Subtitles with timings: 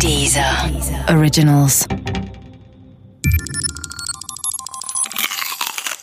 [0.00, 0.70] Dieser
[1.08, 1.86] Originals.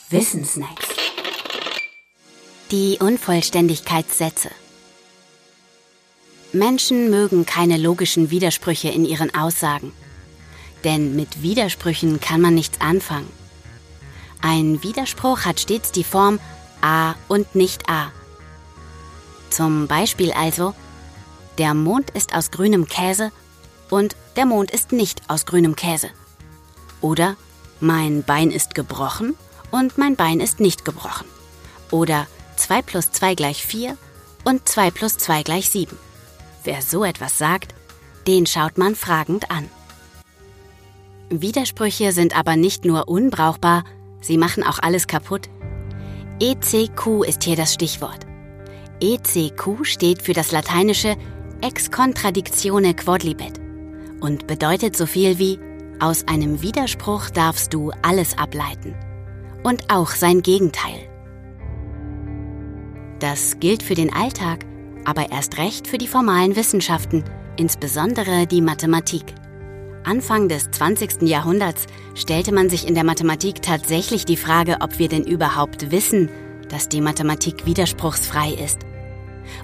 [0.10, 0.88] Wissensnacks.
[2.72, 4.50] Die Unvollständigkeitssätze.
[6.54, 9.92] Menschen mögen keine logischen Widersprüche in ihren Aussagen.
[10.84, 13.30] Denn mit Widersprüchen kann man nichts anfangen.
[14.42, 16.40] Ein Widerspruch hat stets die Form
[16.82, 18.12] A und nicht A.
[19.50, 20.74] Zum Beispiel also,
[21.58, 23.32] der Mond ist aus grünem Käse
[23.92, 26.10] und der Mond ist nicht aus grünem Käse.
[27.02, 27.36] Oder
[27.80, 29.36] mein Bein ist gebrochen
[29.70, 31.28] und mein Bein ist nicht gebrochen.
[31.92, 32.26] Oder
[32.56, 33.98] 2 plus 2 gleich 4
[34.46, 35.98] und 2 plus 2 gleich 7.
[36.64, 37.76] Wer so etwas sagt,
[38.28, 39.70] den schaut man fragend an.
[41.30, 43.84] Widersprüche sind aber nicht nur unbrauchbar,
[44.22, 45.50] sie machen auch alles kaputt.
[46.40, 48.26] ECQ ist hier das Stichwort.
[49.02, 51.16] ECQ steht für das lateinische
[51.62, 53.61] Ex contradictione quodlibet
[54.22, 55.60] und bedeutet so viel wie
[56.00, 58.96] aus einem Widerspruch darfst du alles ableiten
[59.64, 61.08] und auch sein Gegenteil.
[63.20, 64.66] Das gilt für den Alltag,
[65.06, 67.24] aber erst recht für die formalen Wissenschaften,
[67.58, 69.36] insbesondere die Mathematik.
[70.04, 71.22] Anfang des 20.
[71.22, 76.30] Jahrhunderts stellte man sich in der Mathematik tatsächlich die Frage, ob wir denn überhaupt wissen,
[76.70, 78.80] dass die Mathematik widerspruchsfrei ist.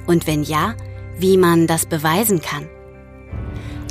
[0.05, 0.75] Und wenn ja,
[1.17, 2.67] wie man das beweisen kann.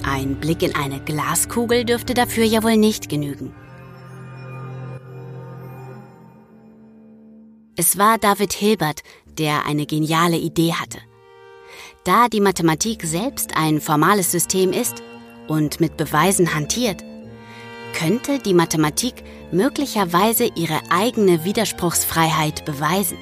[0.09, 3.53] Ein Blick in eine Glaskugel dürfte dafür ja wohl nicht genügen.
[7.77, 10.99] Es war David Hilbert, der eine geniale Idee hatte.
[12.05, 15.03] Da die Mathematik selbst ein formales System ist
[15.49, 17.03] und mit Beweisen hantiert,
[17.93, 23.19] könnte die Mathematik möglicherweise ihre eigene Widerspruchsfreiheit beweisen.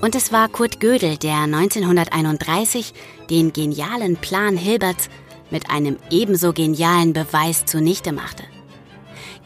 [0.00, 2.92] Und es war Kurt Gödel, der 1931
[3.30, 5.08] den genialen Plan Hilberts
[5.50, 8.44] mit einem ebenso genialen Beweis zunichte machte.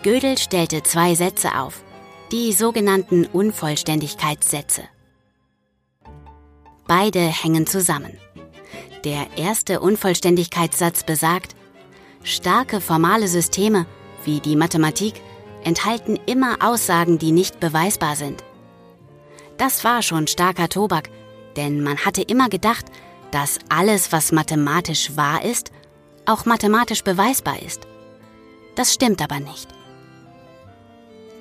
[0.03, 1.83] Gödel stellte zwei Sätze auf,
[2.33, 4.83] die sogenannten Unvollständigkeitssätze.
[6.87, 8.19] Beide hängen zusammen.
[9.05, 11.55] Der erste Unvollständigkeitssatz besagt,
[12.25, 13.87] starke formale Systeme
[14.25, 15.15] wie die Mathematik
[15.65, 18.43] enthalten immer Aussagen, die nicht beweisbar sind.
[19.59, 21.11] Das war schon starker Tobak,
[21.57, 22.87] denn man hatte immer gedacht,
[23.31, 25.71] dass alles, was mathematisch wahr ist,
[26.27, 27.87] auch mathematisch beweisbar ist.
[28.75, 29.69] Das stimmt aber nicht.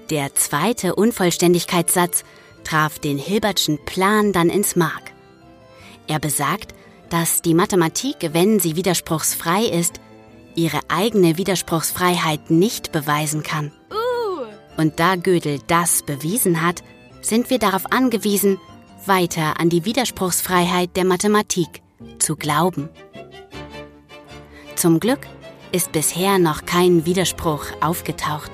[0.09, 2.23] Der zweite Unvollständigkeitssatz
[2.63, 5.11] traf den Hilbertschen Plan dann ins Mark.
[6.07, 6.73] Er besagt,
[7.09, 9.99] dass die Mathematik, wenn sie widerspruchsfrei ist,
[10.55, 13.71] ihre eigene Widerspruchsfreiheit nicht beweisen kann.
[14.77, 16.83] Und da Gödel das bewiesen hat,
[17.21, 18.59] sind wir darauf angewiesen,
[19.05, 21.81] weiter an die Widerspruchsfreiheit der Mathematik
[22.19, 22.89] zu glauben.
[24.81, 25.19] Zum Glück
[25.71, 28.49] ist bisher noch kein Widerspruch aufgetaucht.